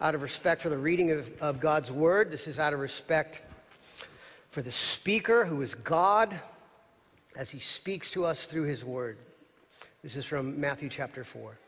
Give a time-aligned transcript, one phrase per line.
[0.00, 2.30] out of respect for the reading of, of God's word.
[2.30, 3.42] This is out of respect
[4.50, 6.38] for the speaker, who is God,
[7.36, 9.18] as he speaks to us through his word.
[10.02, 11.58] This is from Matthew chapter 4.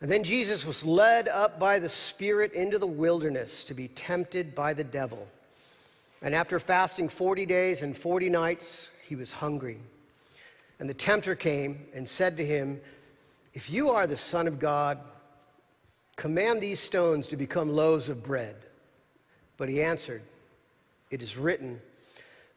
[0.00, 4.54] And then Jesus was led up by the Spirit into the wilderness to be tempted
[4.54, 5.26] by the devil.
[6.22, 9.78] And after fasting 40 days and 40 nights, he was hungry.
[10.80, 12.80] And the tempter came and said to him,
[13.54, 14.98] If you are the Son of God,
[16.16, 18.56] command these stones to become loaves of bread.
[19.56, 20.22] But he answered,
[21.10, 21.80] It is written,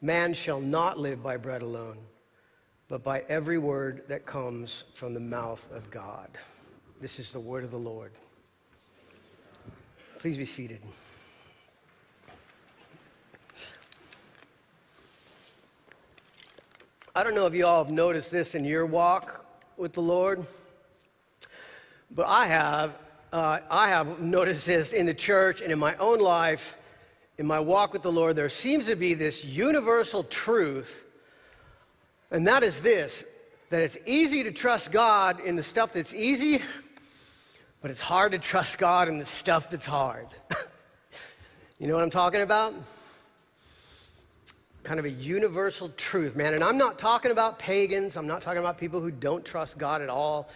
[0.00, 1.98] Man shall not live by bread alone,
[2.88, 6.28] but by every word that comes from the mouth of God.
[7.00, 8.12] This is the word of the Lord.
[10.18, 10.80] Please be seated.
[17.14, 19.46] I don't know if you all have noticed this in your walk
[19.78, 20.44] with the Lord,
[22.10, 23.05] but I have.
[23.32, 26.78] Uh, I have noticed this in the church and in my own life,
[27.38, 28.36] in my walk with the Lord.
[28.36, 31.04] There seems to be this universal truth,
[32.30, 33.24] and that is this
[33.68, 36.62] that it's easy to trust God in the stuff that's easy
[37.86, 40.26] but it's hard to trust God in the stuff that's hard.
[41.78, 42.74] you know what I'm talking about?
[44.82, 46.54] Kind of a universal truth, man.
[46.54, 48.16] And I'm not talking about pagans.
[48.16, 50.48] I'm not talking about people who don't trust God at all.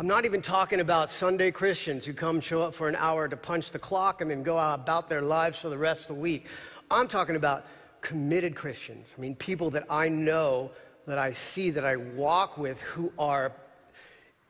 [0.00, 3.36] I'm not even talking about Sunday Christians who come show up for an hour to
[3.36, 6.22] punch the clock and then go out about their lives for the rest of the
[6.22, 6.46] week.
[6.88, 7.66] I'm talking about
[8.00, 9.12] committed Christians.
[9.18, 10.70] I mean, people that I know,
[11.08, 13.50] that I see, that I walk with who are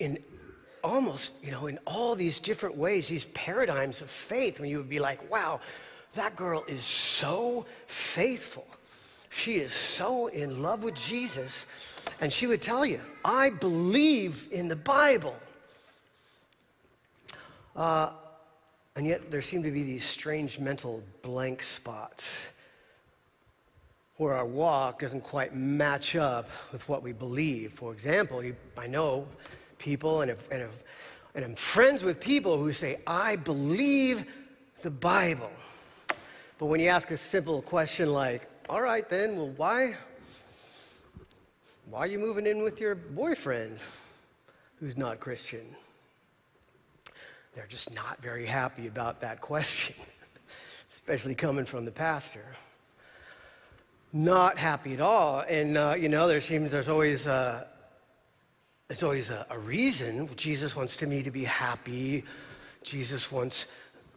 [0.01, 0.23] in
[0.85, 4.91] almost, you know, in all these different ways, these paradigms of faith, when you would
[4.91, 5.61] be like, wow,
[6.13, 8.67] that girl is so faithful.
[9.31, 11.65] She is so in love with Jesus.
[12.21, 15.37] And she would tell you, I believe in the Bible.
[17.77, 18.11] Uh,
[18.97, 22.49] and yet there seem to be these strange mental blank spots
[24.17, 27.73] where our walk doesn't quite match up with what we believe.
[27.73, 29.29] For example, you, I know
[29.79, 30.69] people and, and,
[31.37, 34.27] and I'm friends with people who say, I believe
[34.83, 35.53] the Bible.
[36.59, 39.95] But when you ask a simple question like, all right then, well, why,
[41.91, 43.79] why are you moving in with your boyfriend
[44.79, 45.65] who's not Christian?
[47.55, 49.95] They're just not very happy about that question,
[50.93, 52.45] especially coming from the pastor.
[54.13, 55.41] Not happy at all.
[55.49, 57.65] And, uh, you know, there seems there's always uh,
[58.89, 60.29] there's always a, a reason.
[60.37, 62.25] Jesus wants to me to be happy.
[62.83, 63.67] Jesus wants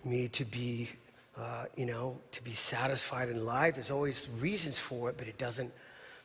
[0.03, 0.89] me to be,
[1.37, 3.75] uh, you know, to be satisfied in life.
[3.75, 5.71] There's always reasons for it, but it doesn't.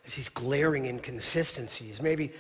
[0.07, 2.01] There's these glaring inconsistencies.
[2.01, 2.31] Maybe,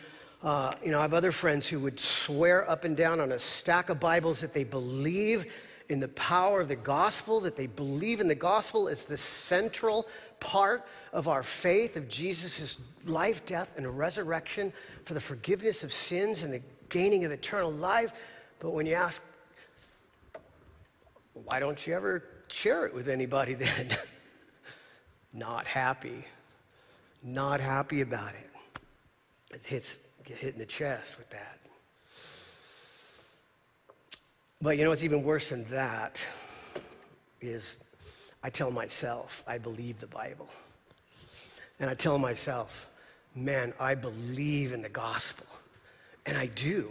[0.44, 3.40] uh, you know, I have other friends who would swear up and down on a
[3.40, 5.52] stack of Bibles that they believe
[5.88, 10.06] in the power of the gospel, that they believe in the gospel as the central
[10.38, 14.72] part of our faith of Jesus' life, death, and resurrection
[15.04, 18.12] for the forgiveness of sins and the gaining of eternal life.
[18.60, 19.20] But when you ask,
[21.34, 23.88] why don't you ever share it with anybody then?
[25.32, 26.24] Not happy.
[27.22, 28.50] Not happy about it.
[29.54, 31.58] It hits, get hit in the chest with that.
[34.60, 36.18] But you know what's even worse than that
[37.40, 37.78] is
[38.42, 40.48] I tell myself I believe the Bible.
[41.78, 42.88] And I tell myself,
[43.34, 45.46] man, I believe in the gospel.
[46.24, 46.90] And I do.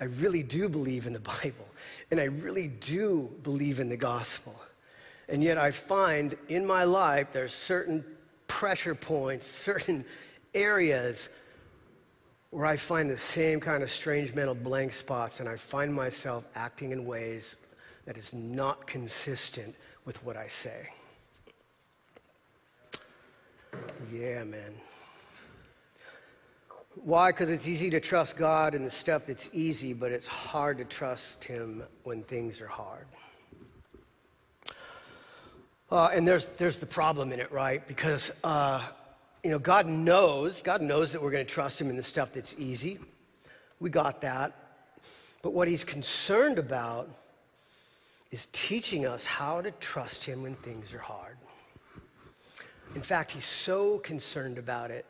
[0.00, 1.66] I really do believe in the Bible.
[2.10, 4.54] And I really do believe in the gospel.
[5.28, 8.04] And yet I find in my life there's certain
[8.60, 10.04] pressure points, certain
[10.52, 11.30] areas
[12.50, 16.44] where I find the same kind of strange mental blank spots, and I find myself
[16.54, 17.56] acting in ways
[18.04, 20.90] that is not consistent with what I say.
[24.12, 24.74] Yeah, man.
[26.96, 27.30] Why?
[27.30, 30.84] Because it's easy to trust God in the stuff that's easy, but it's hard to
[30.84, 33.06] trust Him when things are hard.
[35.90, 37.86] Uh, and there's, there's the problem in it, right?
[37.88, 38.80] Because, uh,
[39.42, 42.32] you know, God knows, God knows that we're going to trust Him in the stuff
[42.32, 42.98] that's easy.
[43.80, 44.54] We got that.
[45.42, 47.08] But what He's concerned about
[48.30, 51.36] is teaching us how to trust Him when things are hard.
[52.94, 55.06] In fact, He's so concerned about it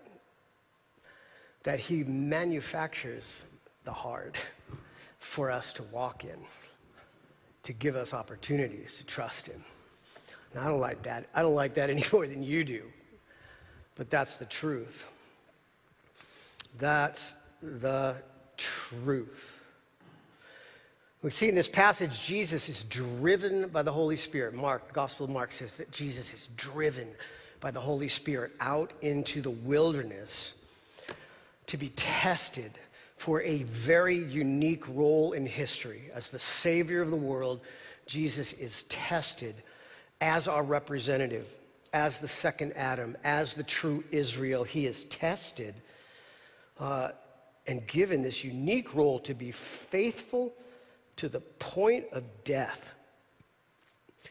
[1.63, 3.45] that He manufactures
[3.85, 4.39] the hard
[5.19, 6.39] for us to walk in,
[7.65, 9.63] to give us opportunities to trust Him.
[10.59, 11.29] I don't like that.
[11.35, 12.83] I don't like that any more than you do.
[13.95, 15.07] But that's the truth.
[16.79, 18.17] That's the
[18.57, 19.61] truth.
[21.23, 24.55] We see in this passage, Jesus is driven by the Holy Spirit.
[24.55, 27.09] Mark, Gospel of Mark says that Jesus is driven
[27.61, 30.55] by the Holy Spirit out into the wilderness
[31.67, 32.73] to be tested
[33.17, 36.05] for a very unique role in history.
[36.15, 37.61] As the Savior of the world,
[38.07, 39.55] Jesus is tested
[40.21, 41.47] as our representative,
[41.93, 44.65] as the second Adam, as the true Israel.
[44.65, 45.75] He is tested
[46.79, 47.11] uh,
[47.67, 50.53] and given this unique role to be faithful
[51.17, 52.95] to the point of death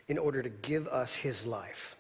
[0.08, 1.96] in order to give us his life.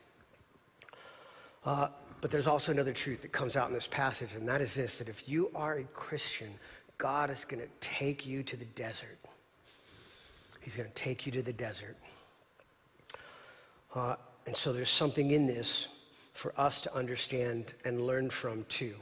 [1.65, 1.89] Uh,
[2.21, 4.97] but there's also another truth that comes out in this passage, and that is this
[4.97, 6.49] that if you are a Christian,
[6.97, 9.17] God is going to take you to the desert.
[10.61, 11.95] He's going to take you to the desert.
[13.93, 14.15] Uh,
[14.45, 15.87] and so there's something in this
[16.33, 18.95] for us to understand and learn from too.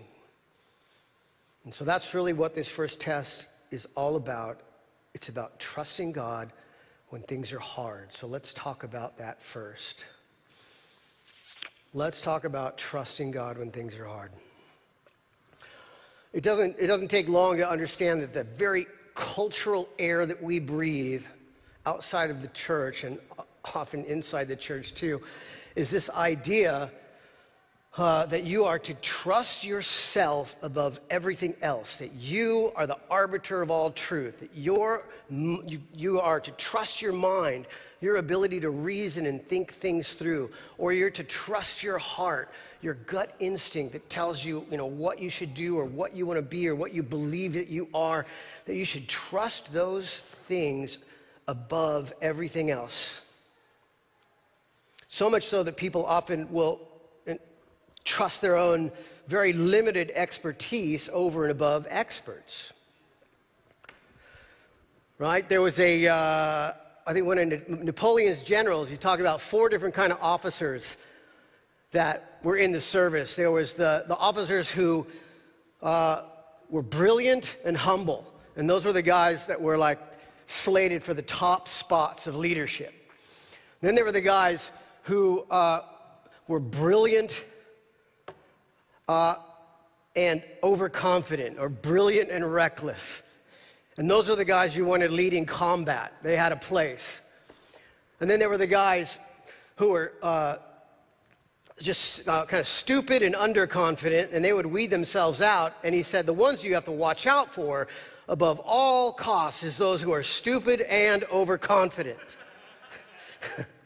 [1.65, 4.61] And so that's really what this first test is all about.
[5.13, 6.51] It's about trusting God
[7.09, 8.13] when things are hard.
[8.13, 10.05] So let's talk about that first.
[11.93, 14.31] Let's talk about trusting God when things are hard.
[16.33, 20.59] It doesn't, it doesn't take long to understand that the very cultural air that we
[20.59, 21.25] breathe
[21.85, 23.17] outside of the church and
[23.75, 25.21] often inside the church too
[25.75, 26.89] is this idea
[27.97, 33.61] uh, that you are to trust yourself above everything else, that you are the arbiter
[33.63, 37.65] of all truth, that you're, you, you are to trust your mind
[37.99, 42.93] your ability to reason and think things through, or you're to trust your heart, your
[42.93, 46.37] gut instinct that tells you, you know, what you should do or what you want
[46.37, 48.25] to be or what you believe that you are,
[48.65, 50.99] that you should trust those things
[51.47, 53.21] above everything else.
[55.17, 56.79] So much so that people often will
[57.27, 57.33] uh,
[58.03, 58.91] trust their own
[59.25, 62.71] very limited expertise over and above experts.
[65.17, 65.49] Right?
[65.49, 66.73] There was a, uh,
[67.07, 70.97] I think one of Napoleon's generals, he talked about four different kind of officers
[71.93, 73.35] that were in the service.
[73.35, 75.07] There was the, the officers who
[75.81, 76.25] uh,
[76.69, 78.31] were brilliant and humble.
[78.55, 79.97] And those were the guys that were like
[80.45, 82.93] slated for the top spots of leadership.
[83.81, 84.71] Then there were the guys
[85.07, 85.81] who uh,
[86.49, 87.45] were brilliant
[89.07, 89.35] uh,
[90.17, 93.23] and overconfident, or brilliant and reckless.
[93.97, 96.11] And those are the guys you wanted leading combat.
[96.23, 97.21] They had a place.
[98.19, 99.17] And then there were the guys
[99.77, 100.57] who were uh,
[101.79, 105.73] just uh, kind of stupid and underconfident, and they would weed themselves out.
[105.85, 107.87] And he said, The ones you have to watch out for
[108.27, 112.19] above all costs is those who are stupid and overconfident.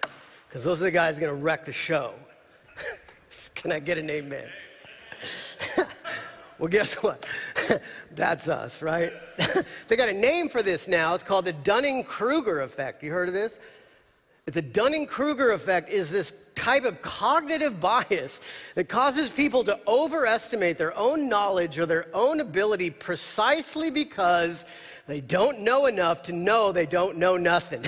[0.52, 2.14] Because those are the guys going to wreck the show.
[3.56, 4.50] Can I get an amen?
[6.60, 7.26] well, guess what?
[8.16, 9.14] That's us, right?
[9.88, 11.16] they got a name for this now.
[11.16, 13.02] It's called the Dunning Kruger effect.
[13.02, 13.62] You heard of this?
[14.44, 18.42] The Dunning Kruger effect is this type of cognitive bias
[18.76, 24.66] that causes people to overestimate their own knowledge or their own ability precisely because
[25.08, 27.86] they don't know enough to know they don't know nothing.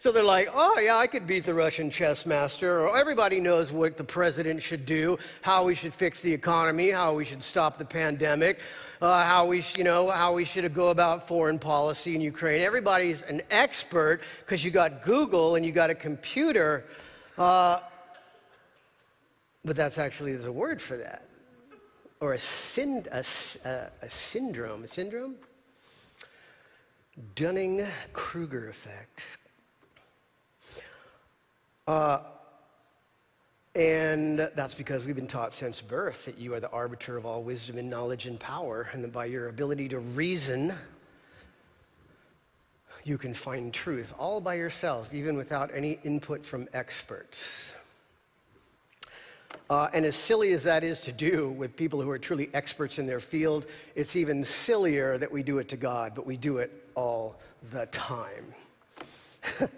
[0.00, 2.80] So they're like, oh, yeah, I could beat the Russian chess master.
[2.80, 7.14] Or everybody knows what the president should do, how we should fix the economy, how
[7.14, 8.60] we should stop the pandemic,
[9.02, 12.62] uh, how, we, you know, how we should go about foreign policy in Ukraine.
[12.62, 16.86] Everybody's an expert because you got Google and you got a computer.
[17.36, 17.80] Uh,
[19.66, 21.26] but that's actually, there's a word for that.
[22.20, 22.38] Or a,
[23.12, 23.24] a,
[23.66, 24.82] a, a syndrome.
[24.82, 25.34] A syndrome?
[27.34, 29.20] Dunning Kruger effect.
[31.86, 32.20] Uh,
[33.74, 37.42] and that's because we've been taught since birth that you are the arbiter of all
[37.42, 40.72] wisdom and knowledge and power, and that by your ability to reason,
[43.04, 47.70] you can find truth all by yourself, even without any input from experts.
[49.68, 52.98] Uh, and as silly as that is to do with people who are truly experts
[52.98, 56.58] in their field, it's even sillier that we do it to God, but we do
[56.58, 57.38] it all
[57.70, 58.46] the time.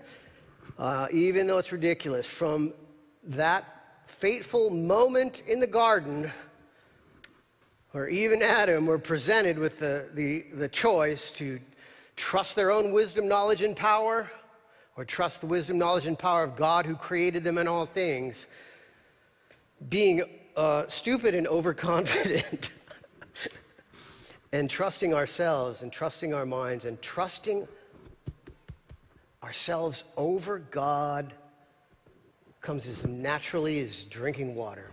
[0.83, 2.75] uh, even though it's ridiculous, from
[3.23, 3.65] that
[4.07, 6.29] fateful moment in the garden
[7.93, 11.61] where Eve and Adam were presented with the, the, the choice to
[12.17, 14.29] trust their own wisdom, knowledge, and power,
[14.97, 18.49] or trust the wisdom, knowledge, and power of God who created them in all things,
[19.89, 20.25] being
[20.57, 22.71] uh, stupid and overconfident,
[24.53, 27.69] and trusting ourselves and trusting our minds and trusting
[29.43, 31.33] ourselves over God
[32.61, 34.91] comes as naturally as drinking water.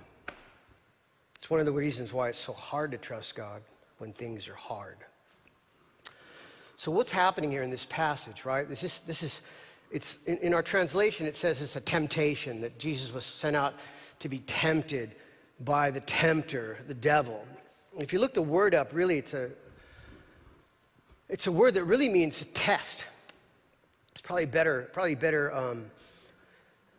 [1.37, 3.61] It's one of the reasons why it's so hard to trust God
[3.99, 4.97] when things are hard.
[6.75, 8.67] So, what's happening here in this passage, right?
[8.67, 9.41] This is, this is
[9.91, 13.75] it's, in, in our translation, it says it's a temptation, that Jesus was sent out
[14.19, 15.15] to be tempted
[15.61, 17.45] by the tempter, the devil.
[17.99, 19.49] If you look the word up, really, it's a,
[21.27, 23.05] it's a word that really means test.
[24.19, 25.85] It's probably better, probably better, um,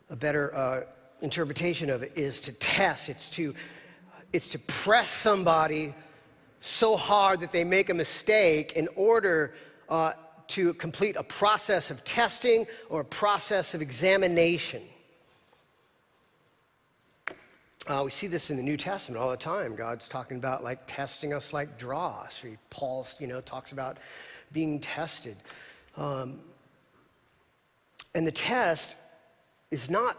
[0.09, 0.81] a better uh,
[1.21, 3.11] interpretation of it is to test.
[3.11, 3.55] It's to,
[4.33, 5.95] it's to press somebody
[6.61, 9.53] so hard that they make a mistake in order
[9.91, 10.13] uh,
[10.47, 14.83] to complete a process of testing or a process of examination.
[17.87, 19.77] Uh, we see this in the New Testament all the time.
[19.77, 22.43] God's talking about like testing us like dross.
[22.71, 23.99] Paul, you know, talks about
[24.53, 25.37] being tested.
[25.99, 26.41] Um,
[28.15, 28.97] and the test
[29.71, 30.17] is not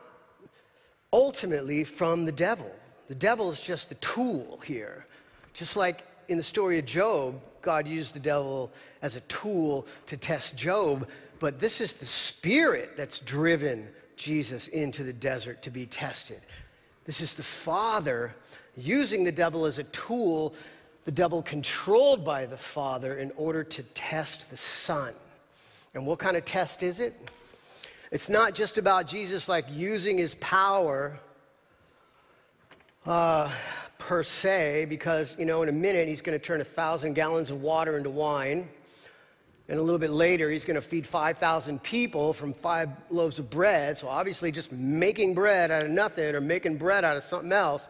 [1.14, 2.72] ultimately from the devil.
[3.08, 5.08] The devil is just the tool here.
[5.54, 8.72] Just like in the story of Job, God used the devil
[9.02, 11.08] as a tool to test Job,
[11.40, 16.40] but this is the spirit that's driven Jesus into the desert to be tested.
[17.06, 18.36] This is the Father
[18.78, 20.54] using the devil as a tool,
[21.04, 25.14] the devil controlled by the Father in order to test the Son.
[25.94, 27.32] And what kind of test is it?
[28.12, 31.18] It's not just about Jesus like using his power
[33.06, 33.50] uh,
[34.00, 37.50] per se, because, you know, in a minute he's going to turn a thousand gallons
[37.50, 38.68] of water into wine.
[39.70, 43.50] And a little bit later, he's going to feed 5,000 people from five loaves of
[43.50, 43.98] bread.
[43.98, 47.88] So, obviously, just making bread out of nothing or making bread out of something else,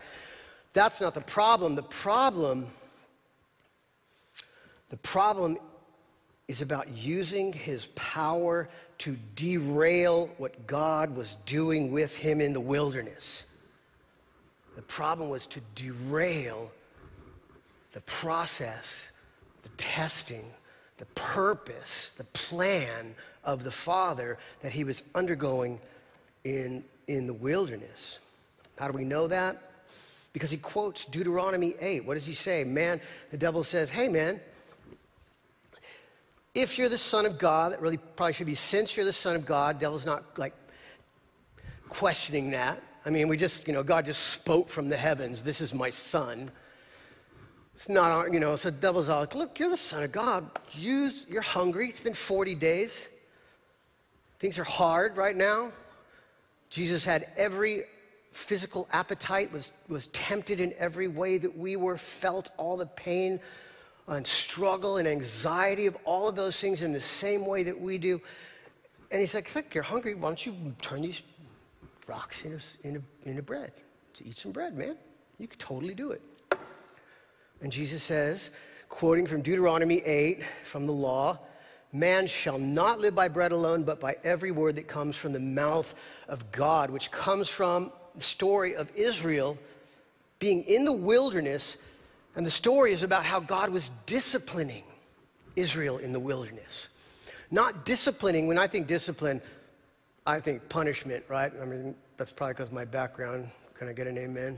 [0.73, 1.73] that's not the problem.
[1.73, 2.67] The problem,
[4.89, 5.57] the problem
[6.47, 8.69] is about using his power
[9.01, 13.46] to derail what God was doing with him in the wilderness.
[14.75, 16.72] The problem was to derail
[17.93, 19.10] the process,
[19.63, 20.46] the testing,
[21.00, 25.79] the purpose, the plan of the Father that he was undergoing
[26.43, 28.20] in, in the wilderness.
[28.77, 29.58] How do we know that?
[30.31, 32.05] Because he quotes Deuteronomy 8.
[32.05, 32.63] What does he say?
[32.63, 34.39] Man, the devil says, hey, man,
[36.53, 39.36] if you're the Son of God, that really probably should be since you're the Son
[39.36, 40.53] of God, devil's not like
[41.89, 42.81] questioning that.
[43.05, 45.89] I mean, we just, you know, God just spoke from the heavens, this is my
[45.89, 46.51] son.
[47.75, 50.12] It's not, our, you know, so the devil's all like, look, you're the son of
[50.12, 50.51] God.
[50.77, 51.89] You're hungry.
[51.89, 53.10] It's been 40 days.
[54.38, 55.72] Things are hard right now.
[56.70, 57.84] Jesus had every
[58.31, 63.39] physical appetite, was, was tempted in every way that we were, felt all the pain
[64.08, 67.98] and struggle and anxiety of all of those things in the same way that we
[67.98, 68.20] do.
[69.12, 70.15] And he's like, look, you're hungry.
[70.15, 71.22] Why don't you turn these
[72.08, 73.72] rocks into, into, into bread.
[74.15, 74.98] To eat some bread, man.
[75.38, 76.22] You could totally do it.
[77.62, 78.50] And Jesus says,
[78.89, 81.39] quoting from Deuteronomy 8 from the law,
[81.93, 85.41] Man shall not live by bread alone, but by every word that comes from the
[85.41, 85.93] mouth
[86.29, 89.58] of God, which comes from the story of Israel
[90.39, 91.75] being in the wilderness.
[92.35, 94.83] And the story is about how God was disciplining
[95.55, 96.88] Israel in the wilderness.
[97.51, 99.41] Not disciplining, when I think discipline,
[100.25, 101.51] I think punishment, right?
[101.61, 103.50] I mean, that's probably because of my background.
[103.73, 104.57] Can I get an amen?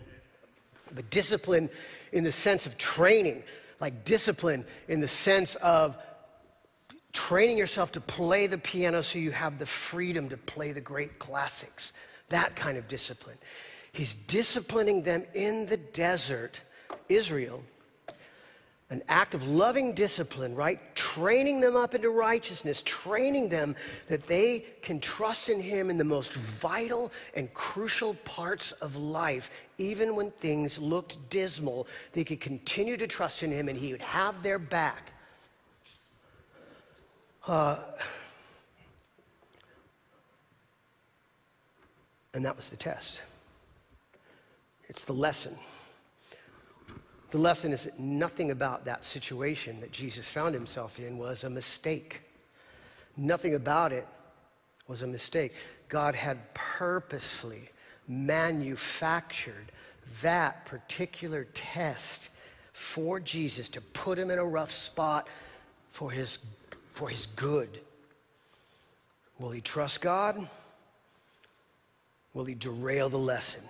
[0.93, 1.69] But discipline
[2.11, 3.41] in the sense of training,
[3.79, 5.97] like discipline in the sense of
[7.13, 11.19] training yourself to play the piano so you have the freedom to play the great
[11.19, 11.93] classics.
[12.29, 13.37] That kind of discipline.
[13.93, 16.59] He's disciplining them in the desert,
[17.09, 17.63] Israel,
[18.89, 20.79] an act of loving discipline, right?
[20.93, 23.75] Training them up into righteousness, training them
[24.07, 29.49] that they can trust in Him in the most vital and crucial parts of life.
[29.79, 34.01] Even when things looked dismal, they could continue to trust in Him and He would
[34.01, 35.11] have their back.
[37.47, 37.77] Uh,
[42.35, 43.21] and that was the test.
[44.87, 45.55] It's the lesson.
[47.33, 51.49] The lesson is that nothing about that situation that Jesus found himself in was a
[51.49, 52.21] mistake.
[53.17, 54.07] Nothing about it
[54.87, 55.53] was a mistake.
[55.89, 57.71] God had purposefully
[58.07, 59.71] manufactured
[60.21, 62.29] that particular test
[62.71, 65.27] for Jesus to put him in a rough spot
[65.89, 66.37] for his,
[66.93, 67.79] for his good.
[69.39, 70.37] Will he trust God?
[72.35, 73.63] Will he derail the lesson?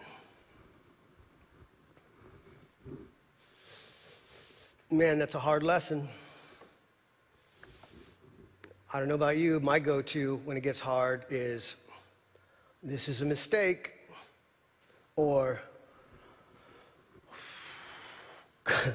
[4.93, 6.07] Man, that's a hard lesson.
[8.93, 11.77] I don't know about you, my go to when it gets hard is
[12.83, 13.93] this is a mistake,
[15.15, 15.59] or
[18.69, 18.93] you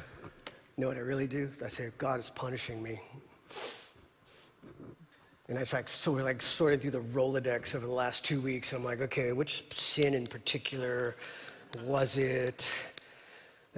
[0.76, 1.50] know what I really do?
[1.64, 3.00] I say, God is punishing me.
[5.48, 8.72] And I like, sort of like sorting through the Rolodex over the last two weeks.
[8.72, 11.16] I'm like, okay, which sin in particular
[11.82, 12.70] was it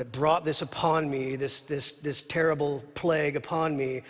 [0.00, 4.00] that brought this upon me, this, this, this terrible plague upon me?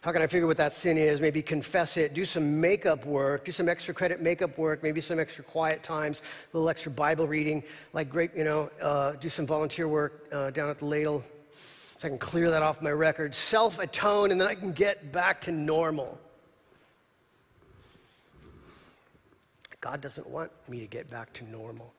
[0.00, 1.20] How can I figure what that sin is?
[1.20, 5.18] Maybe confess it, do some makeup work, do some extra credit makeup work, maybe some
[5.18, 9.44] extra quiet times, a little extra Bible reading, like great, you know, uh, do some
[9.44, 13.34] volunteer work uh, down at the ladle so I can clear that off my record,
[13.34, 16.20] self atone, and then I can get back to normal.
[19.80, 21.92] God doesn't want me to get back to normal.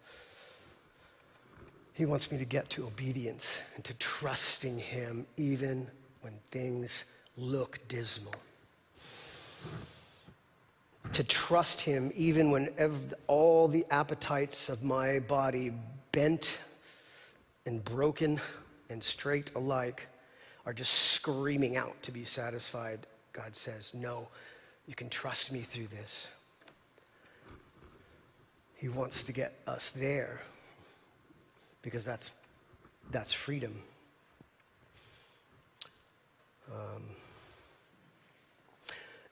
[1.93, 5.87] He wants me to get to obedience and to trusting Him even
[6.21, 7.05] when things
[7.37, 8.33] look dismal.
[11.13, 12.69] To trust Him even when
[13.27, 15.71] all the appetites of my body
[16.11, 16.59] bent
[17.67, 18.41] and broken
[18.89, 20.07] and straight alike
[20.65, 23.05] are just screaming out to be satisfied.
[23.33, 24.27] God says, No,
[24.87, 26.27] you can trust me through this.
[28.75, 30.41] He wants to get us there
[31.83, 32.31] because that's,
[33.11, 33.79] that's freedom.
[36.71, 37.03] Um,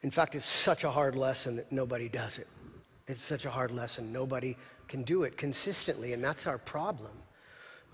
[0.03, 2.47] in fact, it's such a hard lesson that nobody does it.
[3.07, 4.13] It's such a hard lesson.
[4.13, 4.55] Nobody
[4.87, 7.11] can do it consistently, and that's our problem.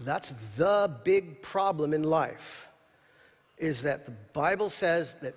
[0.01, 2.69] That's the big problem in life
[3.57, 5.33] is that the Bible says that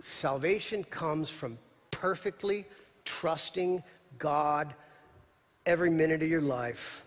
[0.00, 1.56] salvation comes from
[1.90, 2.66] perfectly
[3.04, 3.82] trusting
[4.18, 4.74] God
[5.64, 7.04] every minute of your life,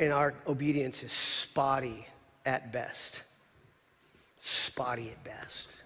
[0.00, 2.06] and our obedience is spotty
[2.46, 3.22] at best.
[4.38, 5.84] Spotty at best.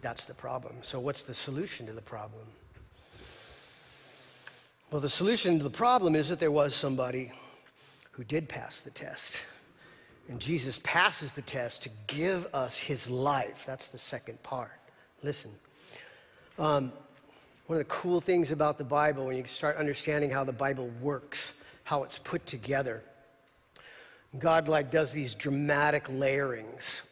[0.00, 0.76] That's the problem.
[0.82, 2.44] So, what's the solution to the problem?
[4.90, 7.32] Well, the solution to the problem is that there was somebody
[8.10, 9.40] who did pass the test.
[10.28, 13.64] And Jesus passes the test to give us his life.
[13.66, 14.78] That's the second part.
[15.22, 15.50] Listen.
[16.58, 16.92] Um,
[17.66, 20.90] one of the cool things about the Bible, when you start understanding how the Bible
[21.00, 21.54] works,
[21.84, 23.02] how it's put together,
[24.38, 27.02] God like does these dramatic layerings,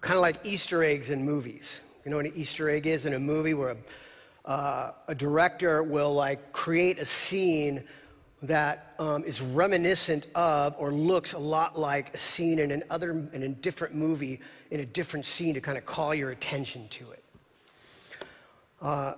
[0.00, 1.80] kind of like Easter eggs in movies.
[2.04, 3.76] You know what an Easter egg is in a movie where
[4.44, 7.84] a, uh, a director will like create a scene
[8.42, 13.42] that um, is reminiscent of or looks a lot like a scene in another in
[13.42, 14.40] a different movie
[14.70, 17.24] in a different scene to kind of call your attention to it.
[18.80, 19.14] Uh,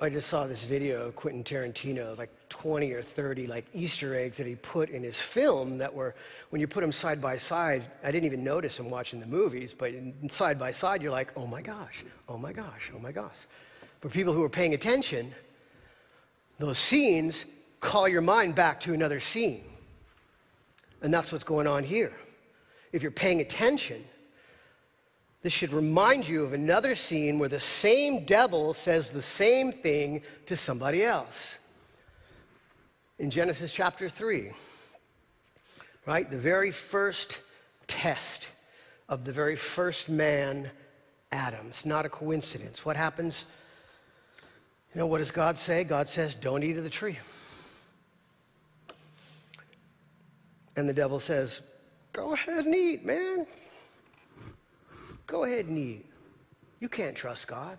[0.00, 4.36] I just saw this video of Quentin Tarantino, like 20 or 30 like Easter eggs
[4.36, 6.14] that he put in his film that were,
[6.50, 9.74] when you put them side by side, I didn't even notice them watching the movies,
[9.76, 13.12] but in, side by side, you're like, oh my gosh, oh my gosh, oh my
[13.12, 13.46] gosh.
[14.00, 15.32] For people who are paying attention,
[16.58, 17.44] those scenes
[17.80, 19.64] call your mind back to another scene.
[21.02, 22.12] And that's what's going on here.
[22.92, 24.04] If you're paying attention,
[25.42, 30.22] this should remind you of another scene where the same devil says the same thing
[30.46, 31.56] to somebody else.
[33.18, 34.50] In Genesis chapter 3,
[36.04, 36.30] right?
[36.30, 37.40] The very first
[37.86, 38.50] test
[39.08, 40.70] of the very first man,
[41.32, 41.66] Adam.
[41.68, 42.84] It's not a coincidence.
[42.84, 43.46] What happens?
[44.92, 45.82] You know, what does God say?
[45.82, 47.18] God says, don't eat of the tree.
[50.76, 51.62] And the devil says,
[52.12, 53.46] go ahead and eat, man.
[55.26, 56.04] Go ahead and eat.
[56.80, 57.78] You can't trust God.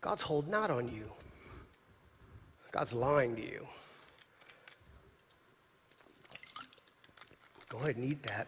[0.00, 1.08] God's holding out on you.
[2.72, 3.64] God's lying to you.
[7.72, 8.46] Go ahead and eat that,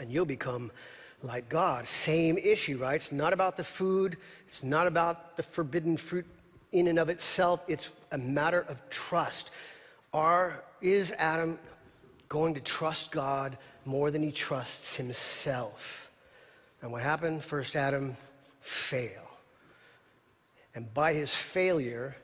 [0.00, 0.72] and you'll become
[1.22, 1.86] like God.
[1.86, 2.96] Same issue, right?
[2.96, 4.16] It's not about the food,
[4.48, 6.26] it's not about the forbidden fruit
[6.72, 9.52] in and of itself, it's a matter of trust.
[10.12, 11.60] Are, is Adam
[12.28, 16.10] going to trust God more than he trusts himself?
[16.82, 17.44] And what happened?
[17.44, 18.16] First Adam
[18.60, 19.22] fail.
[20.74, 22.16] And by his failure,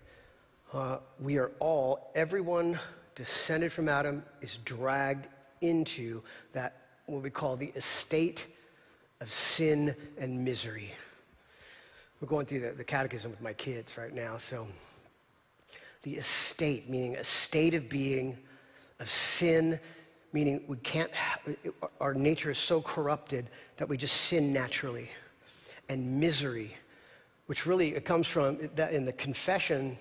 [0.74, 2.80] uh, we are all, everyone
[3.14, 5.28] descended from Adam is dragged
[5.60, 8.46] into that, what we call the estate
[9.20, 10.90] of sin and misery.
[12.20, 14.38] We're going through the, the catechism with my kids right now.
[14.38, 14.66] So,
[16.02, 18.38] the estate, meaning a state of being,
[19.00, 19.78] of sin
[20.32, 21.10] meaning we can't,
[22.00, 25.08] our nature is so corrupted that we just sin naturally.
[25.88, 26.74] And misery,
[27.46, 29.98] which really it comes from that in the confession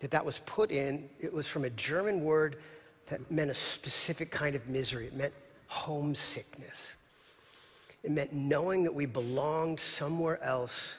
[0.00, 2.56] that that was put in, it was from a German word
[3.08, 5.06] that meant a specific kind of misery.
[5.06, 5.34] It meant
[5.66, 6.96] homesickness.
[8.02, 10.98] It meant knowing that we belonged somewhere else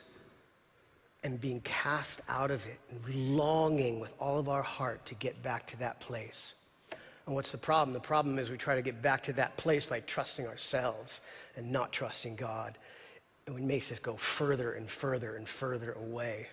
[1.23, 5.41] and being cast out of it and longing with all of our heart to get
[5.41, 6.53] back to that place.
[7.25, 7.93] And what's the problem?
[7.93, 11.21] The problem is we try to get back to that place by trusting ourselves
[11.55, 12.77] and not trusting God.
[13.47, 16.47] and it makes us go further and further and further away.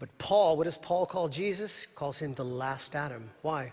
[0.00, 1.86] But Paul, what does Paul call Jesus?
[1.94, 3.30] Calls him the last Adam.
[3.42, 3.70] Why?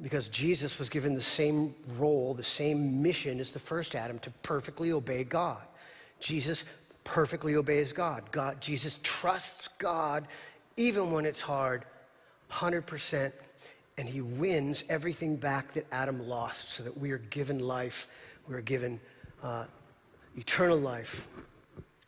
[0.00, 4.30] Because Jesus was given the same role, the same mission as the first Adam to
[4.42, 5.60] perfectly obey God.
[6.20, 6.64] Jesus
[7.04, 8.24] perfectly obeys God.
[8.32, 10.26] God Jesus trusts God
[10.78, 11.84] even when it's hard,
[12.50, 13.30] 100%,
[13.98, 18.08] and he wins everything back that Adam lost so that we are given life,
[18.48, 18.98] we are given
[19.42, 19.66] uh,
[20.34, 21.28] eternal life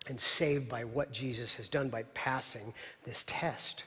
[0.08, 2.72] and saved by what Jesus has done by passing
[3.04, 3.84] this test.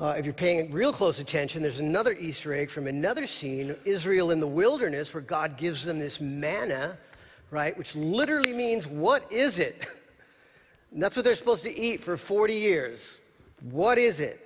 [0.00, 4.32] Uh, if you're paying real close attention, there's another Easter egg from another scene Israel
[4.32, 6.98] in the wilderness, where God gives them this manna,
[7.50, 7.76] right?
[7.78, 9.86] Which literally means, what is it?
[10.92, 13.18] And that's what they're supposed to eat for 40 years.
[13.72, 14.44] What is it?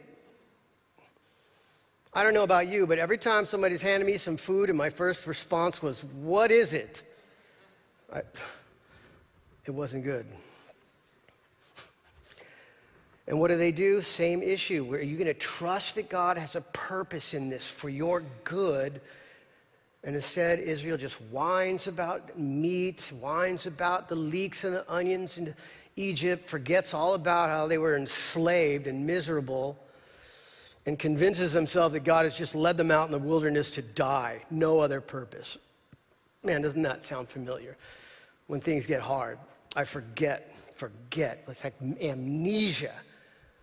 [2.15, 4.89] I don't know about you, but every time somebody's handed me some food, and my
[4.89, 7.03] first response was, What is it?
[8.13, 8.23] I,
[9.69, 10.27] it wasn't good.
[13.27, 14.01] And what do they do?
[14.01, 14.91] Same issue.
[14.95, 19.03] Are you going to trust that God has a purpose in this for your good?
[20.03, 25.55] And instead, Israel just whines about meat, whines about the leeks and the onions in
[25.97, 29.79] Egypt, forgets all about how they were enslaved and miserable,
[30.87, 34.41] and convinces themselves that God has just led them out in the wilderness to die,
[34.51, 35.59] no other purpose.
[36.43, 37.77] Man, doesn't that sound familiar?
[38.47, 39.39] When things get hard.
[39.77, 41.45] I forget, forget.
[41.49, 42.95] It's like amnesia.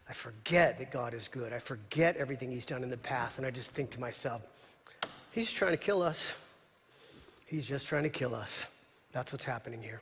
[0.10, 1.52] I forget that God is good.
[1.52, 4.76] I forget everything He's done in the past, and I just think to myself,
[5.32, 6.34] He's trying to kill us.
[7.46, 8.66] He's just trying to kill us.
[9.12, 10.02] That's what's happening here.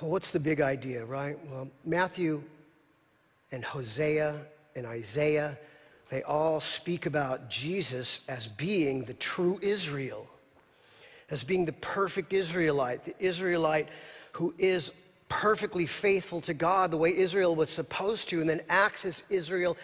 [0.00, 1.36] Well, what's the big idea, right?
[1.50, 2.42] Well, Matthew
[3.52, 4.40] and Hosea
[4.76, 5.58] and Isaiah,
[6.10, 10.26] they all speak about Jesus as being the true Israel
[11.30, 13.88] as being the perfect Israelite, the Israelite
[14.32, 14.92] who is
[15.28, 19.76] perfectly faithful to God the way Israel was supposed to, and then acts as Israel,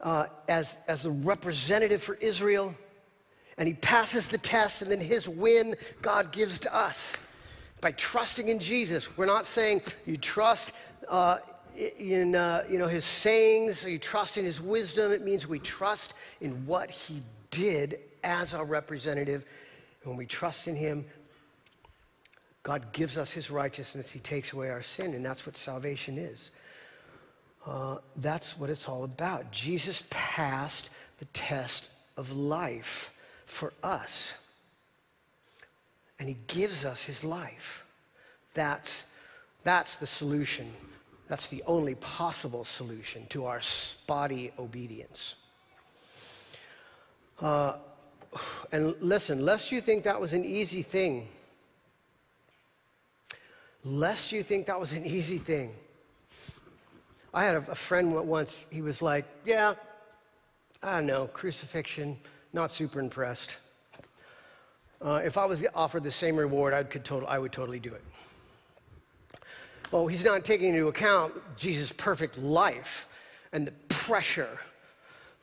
[0.00, 2.74] uh, as, as a representative for Israel.
[3.58, 7.12] And he passes the test, and then his win God gives to us
[7.80, 9.16] by trusting in Jesus.
[9.16, 10.72] We're not saying you trust
[11.08, 11.38] uh,
[11.76, 15.12] in uh, you know, his sayings, you trust in his wisdom.
[15.12, 19.44] It means we trust in what he did as our representative
[20.04, 21.04] when we trust in Him,
[22.62, 24.10] God gives us His righteousness.
[24.10, 26.50] He takes away our sin, and that's what salvation is.
[27.66, 29.50] Uh, that's what it's all about.
[29.50, 33.14] Jesus passed the test of life
[33.46, 34.32] for us,
[36.18, 37.86] and He gives us His life.
[38.54, 39.04] That's,
[39.62, 40.70] that's the solution.
[41.28, 45.36] That's the only possible solution to our spotty obedience.
[47.40, 47.76] Uh,
[48.72, 51.28] and listen, lest you think that was an easy thing,
[53.84, 55.72] lest you think that was an easy thing.
[57.32, 59.74] I had a, a friend once, he was like, Yeah,
[60.82, 62.16] I don't know, crucifixion,
[62.52, 63.56] not super impressed.
[65.02, 67.92] Uh, if I was offered the same reward, I, could total, I would totally do
[67.92, 68.02] it.
[69.90, 73.08] Well, he's not taking into account Jesus' perfect life
[73.52, 74.58] and the pressure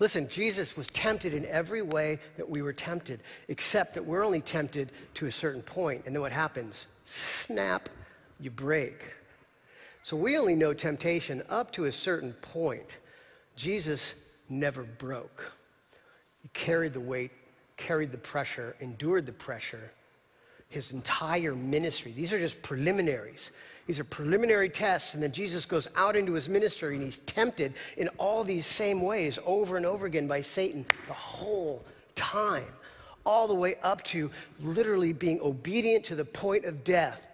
[0.01, 4.41] Listen, Jesus was tempted in every way that we were tempted, except that we're only
[4.41, 6.87] tempted to a certain point, and then what happens?
[7.05, 7.87] Snap,
[8.39, 9.13] you break.
[10.01, 12.87] So we only know temptation up to a certain point.
[13.55, 14.15] Jesus
[14.49, 15.51] never broke.
[16.41, 17.29] He carried the weight,
[17.77, 19.91] carried the pressure, endured the pressure.
[20.69, 23.51] His entire ministry, these are just preliminaries.
[23.87, 27.73] These are preliminary tests, and then Jesus goes out into his ministry and he's tempted
[27.97, 31.83] in all these same ways over and over again by Satan the whole
[32.15, 32.65] time,
[33.25, 34.29] all the way up to
[34.61, 37.27] literally being obedient to the point of death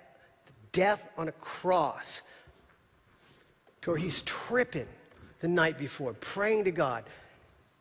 [0.77, 2.21] death on a cross,
[3.81, 4.86] to where he's tripping
[5.39, 7.03] the night before, praying to God.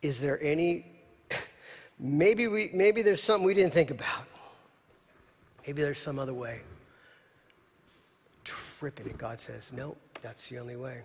[0.01, 0.85] Is there any,
[1.99, 4.25] maybe, we, maybe there's something we didn't think about.
[5.67, 6.61] Maybe there's some other way
[8.77, 9.07] tripping.
[9.09, 11.01] And God says, No, that's the only way.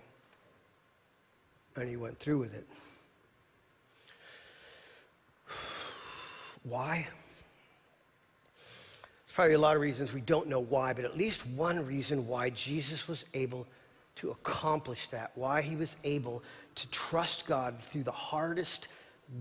[1.76, 2.66] And he went through with it.
[6.64, 7.06] Why?
[8.54, 12.28] There's probably a lot of reasons we don't know why, but at least one reason
[12.28, 13.66] why Jesus was able
[14.16, 16.42] to accomplish that, why he was able
[16.74, 18.88] to trust God through the hardest,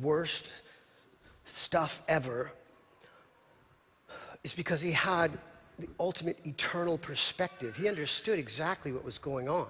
[0.02, 0.54] worst
[1.44, 2.54] stuff ever,
[4.46, 5.38] is because he had
[5.82, 7.76] the ultimate eternal perspective.
[7.76, 9.68] He understood exactly what was going on.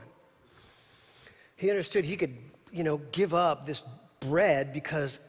[1.55, 2.35] He understood he could,
[2.71, 3.83] you know, give up this
[4.19, 5.19] bread because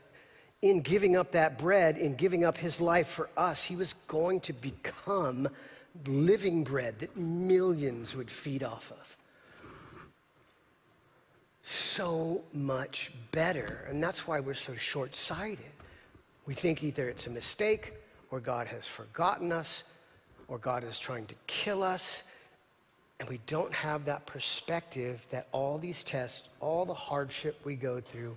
[0.62, 4.40] in giving up that bread, in giving up his life for us, he was going
[4.40, 5.48] to become
[6.06, 9.16] living bread that millions would feed off of.
[11.62, 13.86] So much better.
[13.88, 15.66] And that's why we're so short sighted.
[16.46, 17.92] We think either it's a mistake,
[18.30, 19.84] or God has forgotten us,
[20.48, 22.22] or God is trying to kill us.
[23.20, 28.00] And we don't have that perspective that all these tests, all the hardship we go
[28.00, 28.36] through,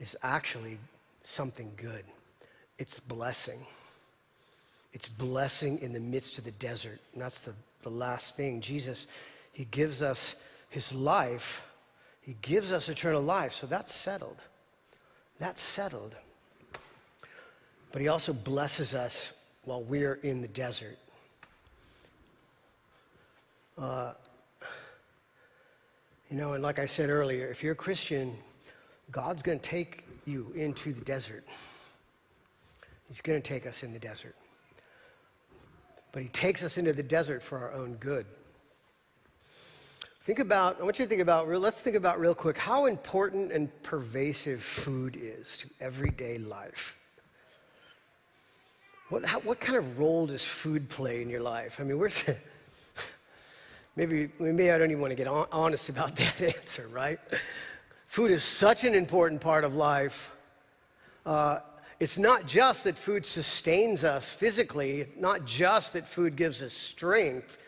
[0.00, 0.78] is actually
[1.22, 2.04] something good.
[2.78, 3.60] It's blessing.
[4.92, 6.98] It's blessing in the midst of the desert.
[7.12, 8.60] And that's the, the last thing.
[8.60, 9.06] Jesus,
[9.52, 10.34] He gives us
[10.70, 11.66] His life,
[12.20, 13.52] He gives us eternal life.
[13.52, 14.38] So that's settled.
[15.38, 16.14] That's settled.
[17.92, 19.32] But He also blesses us
[19.64, 20.98] while we're in the desert.
[23.78, 24.12] Uh,
[26.30, 28.34] you know, and like I said earlier, if you're a Christian,
[29.10, 31.44] God's going to take you into the desert.
[33.08, 34.34] He's going to take us in the desert.
[36.12, 38.26] But He takes us into the desert for our own good.
[40.22, 43.52] Think about, I want you to think about, let's think about real quick how important
[43.52, 46.98] and pervasive food is to everyday life.
[49.08, 51.80] What, how, what kind of role does food play in your life?
[51.80, 52.10] I mean, we're,
[53.96, 57.18] maybe, maybe I don't even want to get on, honest about that answer, right?
[58.08, 60.34] Food is such an important part of life.
[61.24, 61.60] Uh,
[62.00, 67.58] it's not just that food sustains us physically, not just that food gives us strength.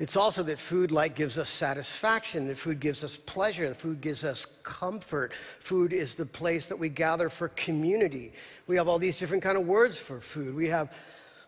[0.00, 4.00] It's also that food like gives us satisfaction, that food gives us pleasure, that food
[4.00, 5.34] gives us comfort.
[5.58, 8.32] Food is the place that we gather for community.
[8.66, 10.54] We have all these different kind of words for food.
[10.54, 10.94] We have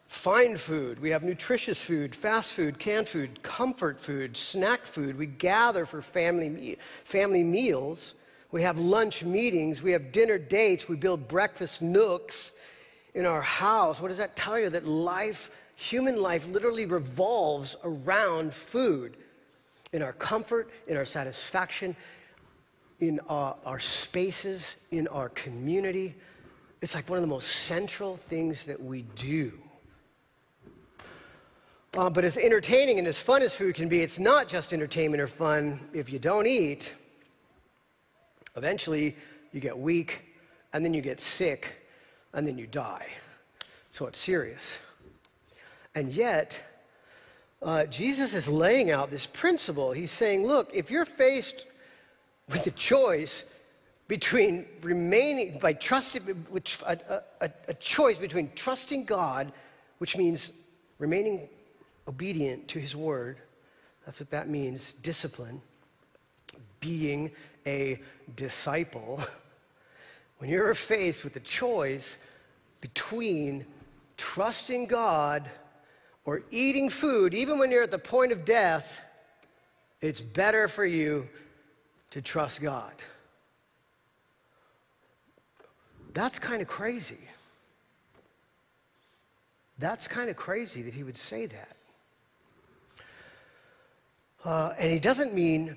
[0.07, 5.17] fine food, we have nutritious food, fast food, canned food, comfort food, snack food.
[5.17, 8.13] We gather for family, family meals.
[8.51, 12.53] We have lunch meetings, we have dinner dates, we build breakfast nooks
[13.15, 13.99] in our house.
[13.99, 14.69] What does that tell you?
[14.69, 19.17] That life, human life, literally revolves around food
[19.93, 21.95] in our comfort, in our satisfaction,
[23.01, 26.15] in our, our spaces, in our community.
[26.81, 29.53] It's like one of the most central things that we do.
[31.95, 35.21] Uh, but as entertaining and as fun as food can be, it's not just entertainment
[35.21, 36.95] or fun if you don't eat.
[38.57, 39.15] Eventually,
[39.53, 40.23] you get weak,
[40.73, 41.69] and then you get sick,
[42.33, 43.07] and then you die.
[43.91, 44.79] So it's serious.
[45.95, 46.59] And yet,
[47.63, 49.93] uh, Jesus is laying out this principle.
[49.93, 51.67] He's saying, look, if you're faced
[52.49, 53.45] with a choice
[54.09, 59.53] between remaining, by trusting, which, a, a, a choice between trusting God,
[59.99, 60.53] which means
[60.99, 61.49] remaining
[62.09, 63.39] obedient to his word,
[64.05, 65.61] that's what that means, discipline,
[66.81, 67.31] being
[67.67, 68.01] a
[68.35, 69.21] disciple,
[70.39, 72.19] when you're faced with a choice
[72.81, 73.65] between
[74.17, 75.49] trusting God
[76.25, 79.01] or eating food, even when you're at the point of death,
[80.01, 81.29] it's better for you
[82.11, 82.93] to trust God.
[86.15, 87.19] That's kind of crazy.
[89.79, 91.77] That's kind of crazy that he would say that.
[94.45, 95.77] Uh, and he doesn't mean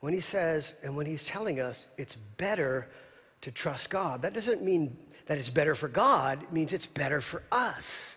[0.00, 2.88] when he says and when he's telling us it's better
[3.42, 7.20] to trust God, that doesn't mean that it's better for God, it means it's better
[7.20, 8.16] for us.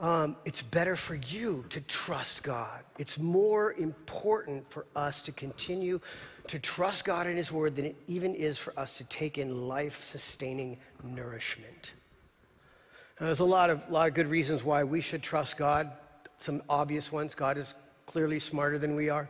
[0.00, 2.80] Um, it's better for you to trust God.
[2.98, 6.00] It's more important for us to continue
[6.48, 9.68] to trust God in His Word than it even is for us to take in
[9.68, 11.92] life sustaining nourishment.
[13.20, 15.92] Now, there's a lot of, lot of good reasons why we should trust God,
[16.38, 17.34] some obvious ones.
[17.34, 17.74] God is
[18.06, 19.28] clearly smarter than we are.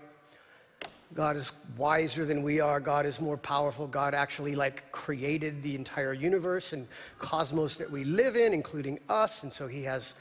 [1.15, 2.81] God is wiser than we are.
[2.81, 3.87] God is more powerful.
[3.87, 9.43] God actually like created the entire universe and cosmos that we live in, including us.
[9.43, 10.15] And so he has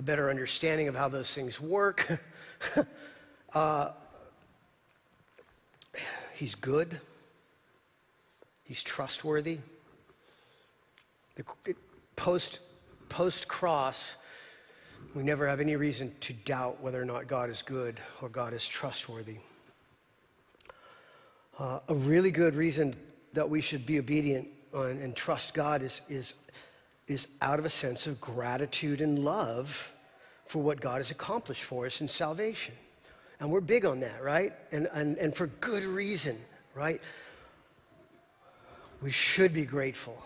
[0.00, 2.22] a better understanding of how those things work.
[3.52, 3.90] uh,
[6.32, 6.98] he's good.
[8.64, 9.58] He's trustworthy.
[11.34, 11.44] The,
[12.16, 12.60] post,
[13.10, 14.16] post cross,
[15.14, 18.54] we never have any reason to doubt whether or not God is good or God
[18.54, 19.36] is trustworthy.
[21.58, 22.96] Uh, a really good reason
[23.34, 26.32] that we should be obedient and, and trust God is, is,
[27.10, 29.92] is out of a sense of gratitude and love
[30.44, 32.72] for what God has accomplished for us in salvation.
[33.40, 34.52] And we're big on that, right?
[34.70, 36.38] And, and, and for good reason,
[36.72, 37.00] right?
[39.02, 40.22] We should be grateful.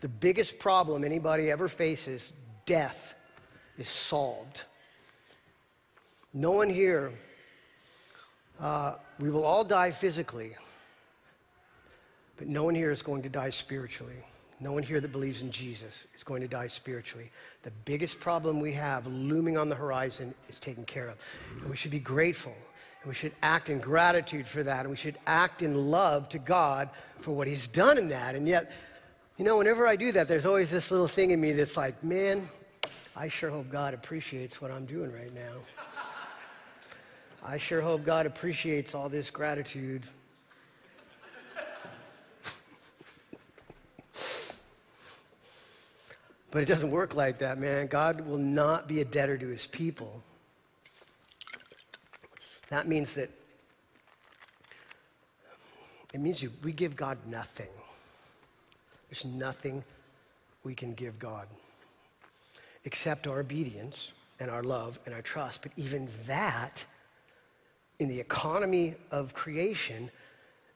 [0.00, 2.32] The biggest problem anybody ever faces,
[2.64, 3.14] death,
[3.76, 4.62] is solved.
[6.32, 7.12] No one here
[8.60, 10.56] uh, we will all die physically,
[12.38, 14.22] but no one here is going to die spiritually.
[14.60, 17.30] No one here that believes in Jesus is going to die spiritually.
[17.62, 21.16] The biggest problem we have looming on the horizon is taken care of.
[21.60, 22.54] And we should be grateful.
[23.02, 24.80] And we should act in gratitude for that.
[24.80, 26.88] And we should act in love to God
[27.20, 28.34] for what He's done in that.
[28.36, 28.70] And yet,
[29.36, 32.02] you know, whenever I do that, there's always this little thing in me that's like,
[32.04, 32.48] man,
[33.16, 35.54] I sure hope God appreciates what I'm doing right now.
[37.44, 40.04] I sure hope God appreciates all this gratitude.
[46.54, 47.88] But it doesn't work like that, man.
[47.88, 50.22] God will not be a debtor to his people.
[52.68, 53.28] That means that
[56.12, 57.66] it means you, we give God nothing.
[59.10, 59.82] There's nothing
[60.62, 61.48] we can give God
[62.84, 65.60] except our obedience and our love and our trust.
[65.60, 66.84] But even that,
[67.98, 70.08] in the economy of creation,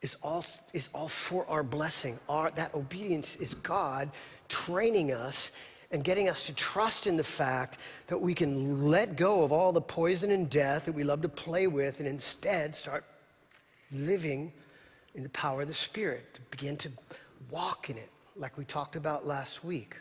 [0.02, 2.18] is all, is all for our blessing.
[2.28, 4.10] Our, that obedience is God
[4.48, 5.50] training us
[5.90, 9.72] and getting us to trust in the fact that we can let go of all
[9.72, 13.04] the poison and death that we love to play with and instead start
[13.90, 14.52] living
[15.14, 16.90] in the power of the Spirit, to begin to
[17.50, 19.96] walk in it, like we talked about last week.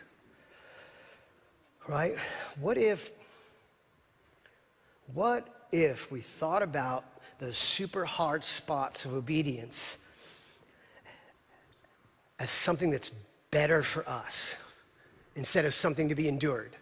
[1.88, 2.14] Right?
[2.60, 3.10] What if,
[5.14, 7.04] what if we thought about
[7.38, 9.98] those super hard spots of obedience
[12.38, 13.10] as something that's
[13.50, 14.54] better for us
[15.36, 16.76] instead of something to be endured.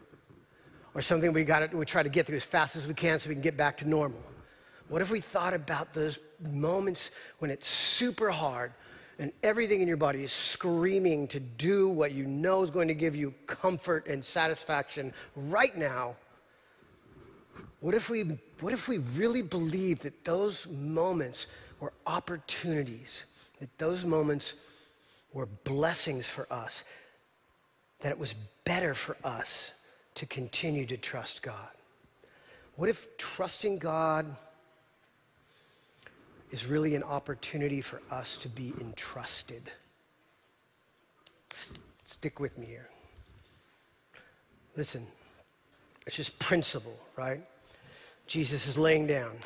[0.95, 3.19] Or something we got to, we try to get through as fast as we can
[3.19, 4.21] so we can get back to normal.
[4.89, 8.73] What if we thought about those moments when it's super hard
[9.19, 12.95] and everything in your body is screaming to do what you know is going to
[12.95, 16.17] give you comfort and satisfaction right now?
[17.81, 21.47] What if we what if we really believed that those moments
[21.81, 23.25] were opportunities
[23.61, 24.93] that those moments
[25.33, 26.85] were blessings for us
[28.01, 29.73] that it was better for us
[30.15, 31.71] to continue to trust God?
[32.77, 34.27] What if trusting God
[36.51, 39.63] is really an opportunity for us to be entrusted?
[42.05, 42.89] Stick with me here.
[44.77, 45.07] Listen,
[46.07, 47.41] it's just principle, right?
[48.27, 49.37] Jesus is laying down.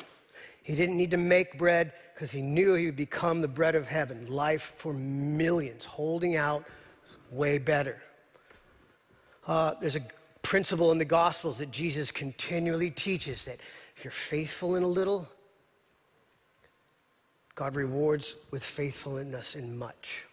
[0.63, 3.87] He didn't need to make bread because he knew he would become the bread of
[3.87, 6.63] heaven, life for millions, holding out
[7.31, 8.01] way better.
[9.47, 10.05] Uh, there's a
[10.43, 13.59] principle in the Gospels that Jesus continually teaches that
[13.95, 15.27] if you're faithful in a little,
[17.55, 20.25] God rewards with faithfulness in much.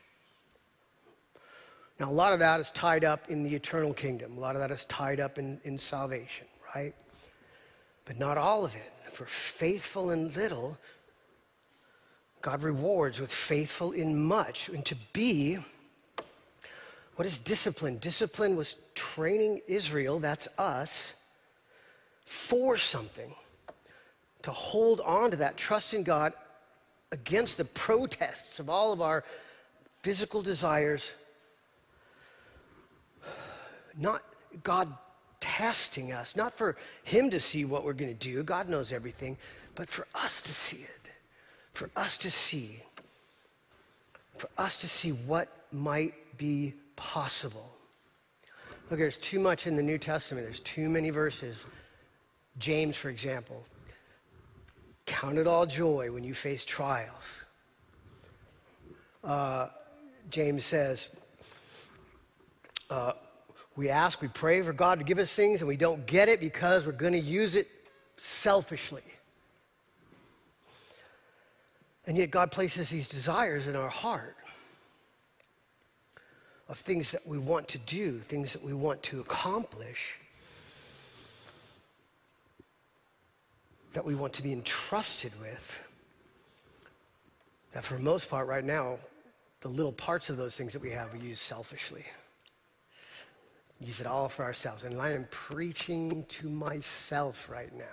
[1.99, 4.37] Now, a lot of that is tied up in the eternal kingdom.
[4.37, 6.95] A lot of that is tied up in, in salvation, right?
[8.09, 8.93] But not all of it.
[9.13, 10.79] For faithful in little,
[12.41, 14.71] God rewards with faithful in much.
[14.71, 15.59] And to be
[17.17, 17.99] what is discipline?
[17.99, 21.15] Discipline was training Israel, that's us,
[22.25, 23.35] for something.
[24.43, 26.33] To hold on to that trust in God
[27.11, 29.25] against the protests of all of our
[30.03, 31.13] physical desires.
[33.97, 34.23] Not
[34.63, 34.95] God
[35.59, 39.37] testing us, not for Him to see what we're going to do, God knows everything,
[39.75, 41.11] but for us to see it.
[41.73, 42.81] For us to see.
[44.37, 47.69] For us to see what might be possible.
[48.89, 51.67] Look, there's too much in the New Testament, there's too many verses.
[52.59, 53.65] James, for example,
[55.07, 57.43] count it all joy when you face trials.
[59.25, 59.67] Uh,
[60.31, 61.11] James says,
[62.91, 63.13] uh,
[63.79, 66.41] we ask, we pray for God to give us things, and we don't get it
[66.41, 67.69] because we're going to use it
[68.17, 69.05] selfishly.
[72.05, 74.35] And yet, God places these desires in our heart
[76.69, 80.19] of things that we want to do, things that we want to accomplish,
[83.93, 85.89] that we want to be entrusted with,
[87.75, 88.99] that for the most part right now,
[89.61, 92.05] the little parts of those things that we have we use selfishly.
[93.81, 94.85] Use it all for ourselves.
[94.85, 97.85] And I am preaching to myself right now.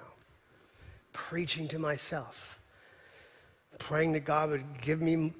[1.13, 2.55] Preaching to myself
[3.77, 5.33] praying that God would give me,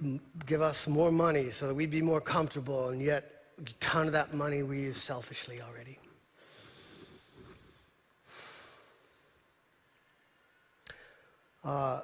[0.46, 4.14] give us more money so that we'd be more comfortable, and yet a ton of
[4.14, 5.98] that money we use selfishly already.
[11.64, 12.02] Uh,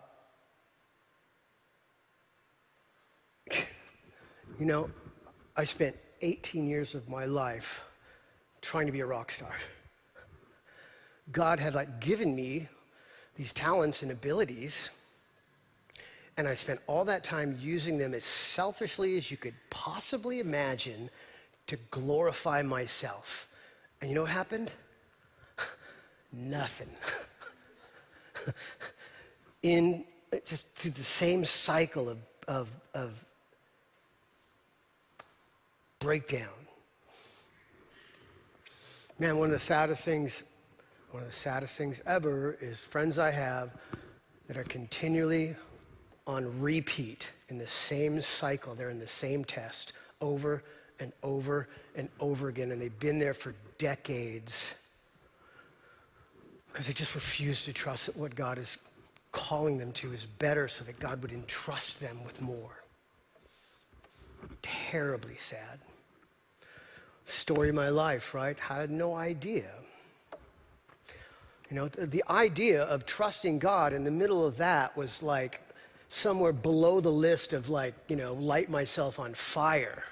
[4.60, 4.90] you know,
[5.56, 7.86] I spent 18 years of my life
[8.62, 9.54] trying to be a rock star.
[11.32, 12.68] God had like given me
[13.36, 14.90] these talents and abilities
[16.38, 21.10] And I spent all that time using them as selfishly as you could possibly imagine
[21.68, 23.48] to glorify myself.
[24.02, 24.72] And you know what happened?
[26.34, 26.90] Nothing.
[29.64, 30.06] In
[30.46, 33.26] just to the same cycle of, of, of
[36.00, 36.48] breakdown.
[39.22, 40.42] Man, one of the saddest things,
[41.12, 43.70] one of the saddest things ever is friends I have
[44.48, 45.56] that are continually
[46.26, 48.74] on repeat in the same cycle.
[48.74, 50.64] They're in the same test over
[51.00, 54.74] and over and over again, and they've been there for decades
[56.72, 58.80] because they just refuse to trust that what God is
[59.32, 62.84] calling them to is better so that God would entrust them with more.
[64.64, 65.78] Terribly sad
[67.32, 68.58] story of my life, right?
[68.60, 69.70] Had no idea.
[71.70, 75.62] You know, the idea of trusting God in the middle of that was like
[76.10, 80.04] somewhere below the list of like, you know, light myself on fire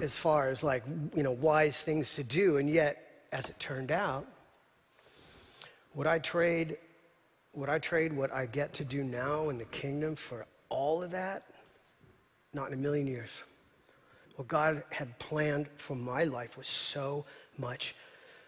[0.00, 0.82] as far as like,
[1.14, 2.56] you know, wise things to do.
[2.56, 4.26] And yet, as it turned out,
[5.94, 6.78] would I trade
[7.54, 11.10] would I trade what I get to do now in the kingdom for all of
[11.12, 11.44] that?
[12.52, 13.44] Not in a million years.
[14.36, 17.24] What God had planned for my life was so
[17.56, 17.94] much,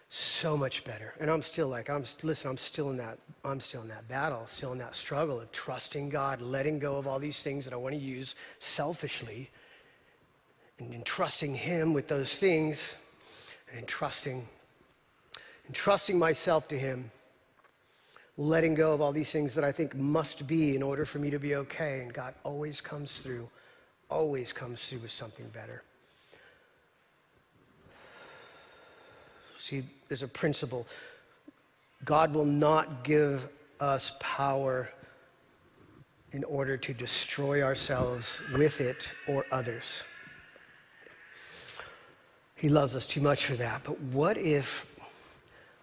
[0.09, 1.15] so much better.
[1.21, 4.47] And I'm still like, I'm listen, I'm still in that, I'm still in that battle,
[4.47, 7.77] still in that struggle of trusting God, letting go of all these things that I
[7.77, 9.49] want to use selfishly,
[10.79, 12.97] and entrusting Him with those things,
[13.71, 14.47] and entrusting,
[15.69, 17.11] entrusting myself to Him
[18.39, 21.31] letting go of all these things that I think must be in order for me
[21.31, 22.01] to be okay.
[22.03, 23.49] And God always comes through
[24.09, 25.83] always comes through with something better.
[29.57, 30.87] See, there's a principle
[32.05, 33.49] God will not give
[33.81, 34.91] us power
[36.33, 40.03] in order to destroy ourselves with it or others.
[42.55, 43.83] He loves us too much for that.
[43.85, 44.95] But what if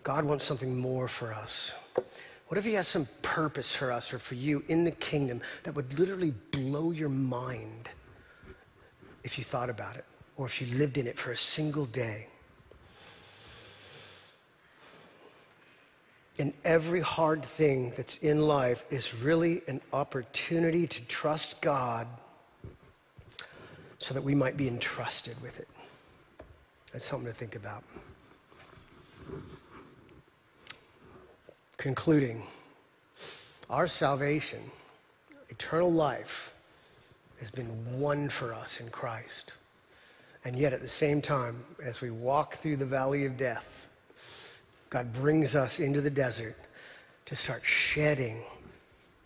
[0.03, 1.71] God wants something more for us?
[2.47, 5.75] What if He has some purpose for us or for you in the kingdom that
[5.75, 7.89] would literally blow your mind?
[9.23, 10.05] If you thought about it
[10.37, 12.27] or if you lived in it for a single day.
[16.39, 22.07] And every hard thing that's in life is really an opportunity to trust God
[23.99, 25.67] so that we might be entrusted with it.
[26.91, 27.83] That's something to think about.
[31.77, 32.43] Concluding,
[33.69, 34.59] our salvation,
[35.49, 36.52] eternal life,
[37.43, 39.55] has been won for us in Christ.
[40.45, 43.89] And yet, at the same time, as we walk through the valley of death,
[44.89, 46.55] God brings us into the desert
[47.25, 48.41] to start shedding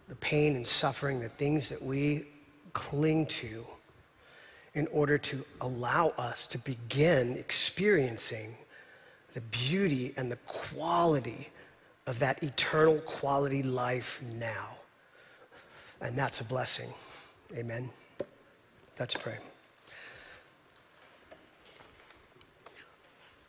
[0.10, 2.26] the pain and suffering, the things that we
[2.74, 3.64] cling to,
[4.74, 8.56] in order to allow us to begin experiencing
[9.36, 11.50] the beauty and the quality
[12.08, 14.70] of that eternal quality life now.
[16.02, 16.90] And that's a blessing.
[17.56, 17.92] Amen.
[19.00, 19.38] Let's pray.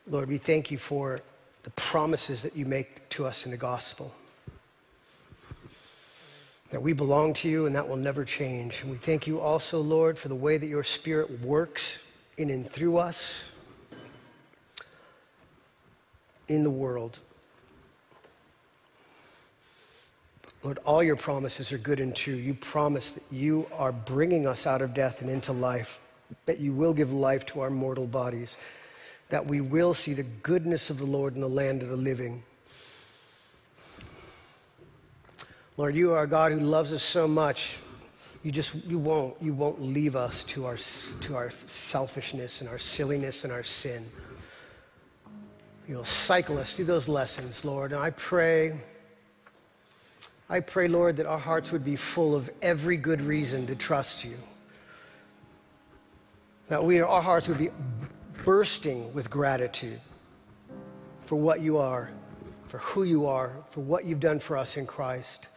[0.06, 1.20] Lord, we thank you for
[1.62, 4.14] the promises that you make to us in the gospel.
[6.70, 8.82] That we belong to you and that will never change.
[8.82, 12.00] And we thank you also, Lord, for the way that your Spirit works
[12.36, 13.44] in and through us
[16.48, 17.20] in the world.
[20.62, 22.34] Lord, all your promises are good and true.
[22.34, 26.00] You promise that you are bringing us out of death and into life,
[26.46, 28.56] that you will give life to our mortal bodies,
[29.28, 32.42] that we will see the goodness of the Lord in the land of the living.
[35.76, 37.76] Lord, you are a God who loves us so much.
[38.42, 40.76] You just you won't you won't leave us to our
[41.20, 44.04] to our selfishness and our silliness and our sin.
[45.86, 47.92] You'll cycle us through those lessons, Lord.
[47.92, 48.72] And I pray
[50.50, 54.24] I pray, Lord, that our hearts would be full of every good reason to trust
[54.24, 54.36] you.
[56.68, 57.68] That we, our hearts would be
[58.44, 60.00] bursting with gratitude
[61.20, 62.10] for what you are,
[62.66, 65.48] for who you are, for what you've done for us in Christ.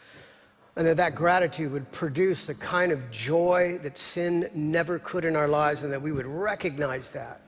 [0.76, 5.38] And that that gratitude would produce the kind of joy that sin never could in
[5.38, 7.42] our lives, and that we would recognize that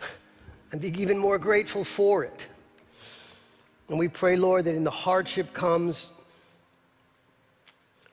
[0.72, 2.46] and be even more grateful for it.
[3.88, 6.10] And we pray, Lord, that in the hardship comes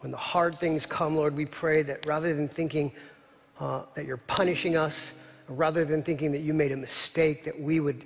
[0.03, 2.91] when the hard things come, Lord, we pray that rather than thinking
[3.57, 5.13] uh, that you're punishing us,
[5.47, 8.03] rather than thinking that you made a mistake, that we would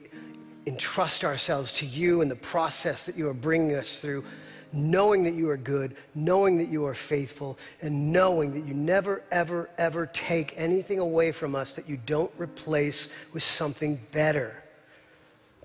[0.68, 4.24] entrust ourselves to you and the process that you are bringing us through,
[4.72, 9.24] knowing that you are good, knowing that you are faithful, and knowing that you never,
[9.32, 14.62] ever, ever take anything away from us that you don't replace with something better.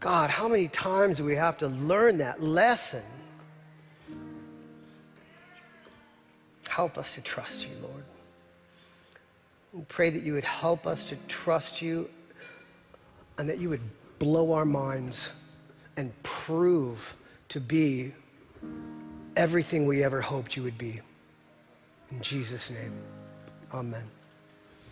[0.01, 3.03] God, how many times do we have to learn that lesson?
[6.73, 8.03] Help us to trust you, Lord.
[9.75, 12.09] We pray that you would help us to trust you
[13.37, 13.83] and that you would
[14.19, 15.35] blow our minds
[15.99, 17.15] and prove
[17.51, 18.15] to be
[19.37, 20.99] everything we ever hoped you would be.
[22.11, 22.95] In Jesus' name,
[23.75, 24.05] amen.